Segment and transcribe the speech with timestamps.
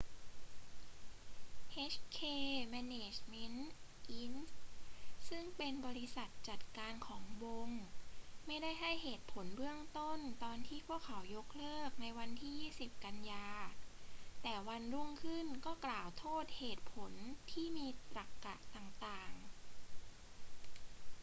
[1.93, 2.17] hk
[2.73, 3.59] management
[4.21, 4.37] inc
[5.29, 7.69] ซึ่งเป็นบริษัทจัดการของวง
[8.47, 12.53] ไม่ได้ให้เหตุผลเบื้องต้นตอนที่พวกเขายกเลิกในวันที่
[12.83, 13.71] 20 กันยายน
[14.43, 17.13] แต่วันรุ่งขึ้นก็กล่าวโทษเหตุผล
[17.51, 19.41] ที่มีตรรกะต่าง ๆ